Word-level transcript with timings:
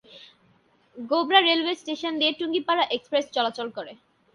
Gobra 0.95 1.39
railway 1.41 1.75
station 1.81 2.13
দিয়ে 2.19 2.31
Tungipara 2.39 2.83
express 2.95 3.25
চলাচল 3.35 3.67
করে। 3.77 3.91